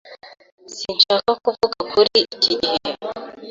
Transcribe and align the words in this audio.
Sinshaka 0.77 1.31
kuvuga 1.43 1.79
kuri 1.91 2.13
iki 2.35 2.53
gihe. 2.63 2.81